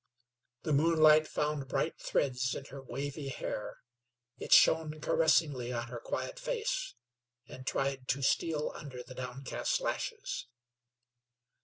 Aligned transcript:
The 0.63 0.73
moonlight 0.73 1.27
found 1.27 1.67
bright 1.67 1.99
threads 2.01 2.55
in 2.55 2.65
her 2.71 2.81
wavy 2.81 3.27
hair; 3.27 3.77
it 4.39 4.51
shone 4.51 4.99
caressingly 4.99 5.71
on 5.71 5.89
her 5.89 5.99
quiet 5.99 6.39
face, 6.39 6.95
and 7.47 7.67
tried 7.67 8.07
to 8.07 8.23
steal 8.23 8.71
under 8.73 9.03
the 9.03 9.13
downcast 9.13 9.79
lashes. 9.79 10.47